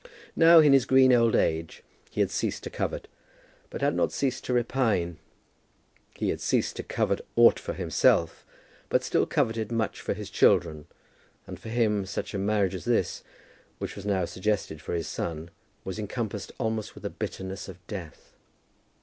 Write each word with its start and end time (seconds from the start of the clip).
Now, 0.35 0.57
in 0.57 0.73
his 0.73 0.87
green 0.87 1.13
old 1.13 1.35
age, 1.35 1.83
he 2.09 2.21
had 2.21 2.31
ceased 2.31 2.63
to 2.63 2.71
covet, 2.71 3.07
but 3.69 3.81
had 3.81 3.93
not 3.93 4.11
ceased 4.11 4.43
to 4.45 4.53
repine. 4.53 5.17
He 6.15 6.29
had 6.29 6.41
ceased 6.41 6.75
to 6.77 6.83
covet 6.83 7.21
aught 7.35 7.59
for 7.59 7.73
himself, 7.73 8.43
but 8.89 9.03
still 9.03 9.27
coveted 9.27 9.71
much 9.71 10.01
for 10.01 10.15
his 10.15 10.31
children; 10.31 10.87
and 11.45 11.59
for 11.59 11.69
him 11.69 12.07
such 12.07 12.33
a 12.33 12.39
marriage 12.39 12.73
as 12.73 12.85
this 12.85 13.23
which 13.77 13.95
was 13.95 14.07
now 14.07 14.25
suggested 14.25 14.81
for 14.81 14.95
his 14.95 15.05
son 15.07 15.51
was 15.83 15.99
encompassed 15.99 16.51
almost 16.57 16.95
with 16.95 17.03
the 17.03 17.11
bitterness 17.11 17.67
of 17.69 17.77
death. 17.85 18.33